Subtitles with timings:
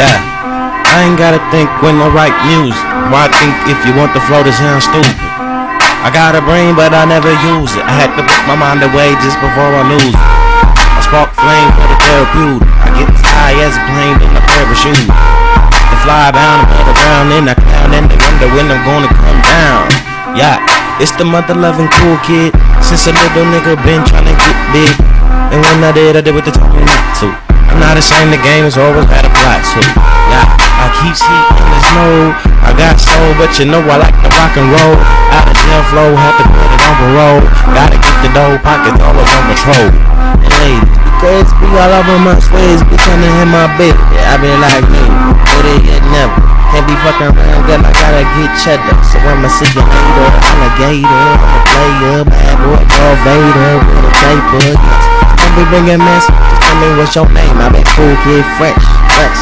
[0.00, 0.16] Yeah.
[0.96, 2.80] I ain't gotta think when I write music.
[3.12, 5.12] Why think if you want the flow to sound stupid?
[6.00, 7.84] I got a brain, but I never use it.
[7.84, 10.16] I had to put my mind away just before I lose it.
[10.16, 12.64] I spark flame for the therapeutic.
[12.80, 15.04] I get as high as a plane in a pair of shoes.
[15.04, 19.10] To fly down above the ground in a cloud and they wonder when I'm gonna
[19.12, 19.84] come down.
[20.32, 20.64] Yeah,
[20.96, 22.56] it's the mother loving cool kid.
[22.80, 24.96] Since a little nigga been trying to get big.
[25.52, 27.49] And when I did, I did what they told me not to.
[27.70, 29.82] I'm not ashamed the game is always had a plot to.
[30.26, 30.42] Yeah,
[30.82, 32.34] I keep heat in the snow.
[32.66, 34.98] I got soul, but you know I like to rock and roll.
[35.30, 37.42] Out of jail flow, had to put it on parole.
[37.70, 39.86] Gotta get the dough, pockets always on patrol.
[40.60, 40.82] Ladies,
[41.14, 44.02] because be all over my be trying to hit my baby.
[44.18, 45.06] I been like me,
[45.54, 46.42] but it ain't never.
[46.74, 48.98] Can't be fucking around, girl, I gotta get cheddar.
[49.06, 54.12] So I'ma see you later, alligator, I'm a player, bad boy, Darth Vader, with a
[54.18, 55.09] paper, yes.
[55.50, 57.56] Don't be bringing mess, just tell me what's your name.
[57.58, 58.78] I been cool kid, fresh,
[59.18, 59.40] fresh.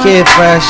[0.00, 0.64] Kid fresh,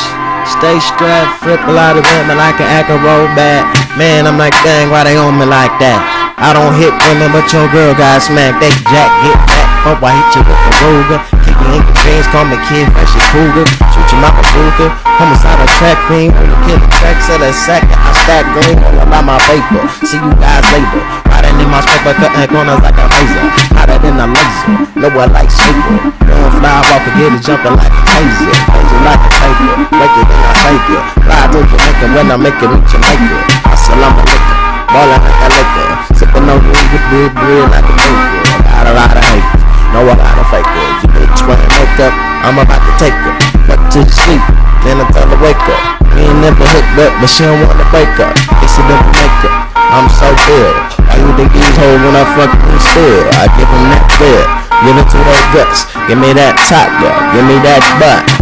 [0.59, 2.97] stay strapped, flip a lot of women like an acro
[3.37, 3.80] back.
[4.01, 6.01] Man, I'm like, dang, why they on me like that?
[6.41, 8.57] I don't hit women, but your girl got smacked.
[8.57, 11.21] They jack, get back, oh, fuck, why hit you with a Ruger.
[11.45, 13.69] Kick you in your dreams, call me Kid Fresh, you cougar.
[13.93, 14.89] Shoot you like a Ruger.
[15.21, 17.85] Homicide a track fiend, when you kill the track, sell a sack.
[17.85, 19.85] I stack green, all about my paper.
[20.09, 21.05] See you guys later.
[21.29, 23.45] Riding in my scraper, cutting corners like a razor.
[23.77, 26.09] Hotter than a laser, know like super.
[26.25, 28.49] Don't fly, walk get it jumping like a taser.
[28.65, 31.03] Taser like a taper, break it then I take it.
[31.21, 33.61] Fly to Jamaica when I make it reach Jamaica.
[33.91, 34.59] I'm a liquor,
[34.95, 35.89] ballin' like a liquor.
[36.15, 38.43] Sippin' on weed with big bread like a baker.
[38.63, 40.87] Got a lot of haters, know I got a faker.
[41.03, 42.15] You bitch wearing makeup,
[42.47, 43.35] I'm about to take her.
[43.67, 44.43] Fuck to sleep,
[44.87, 45.83] then I tell her wake up.
[46.15, 48.35] We ain't never hooked up, but she don't wanna break up.
[48.63, 49.71] It's a different makeup.
[49.91, 50.75] I'm so good.
[51.07, 53.27] Why you think these hoes when I fuck them still?
[53.43, 54.47] I give them that bed.
[54.87, 55.79] Give it to those guts.
[56.07, 57.19] Give me that top, girl.
[57.35, 58.40] Give me that butt.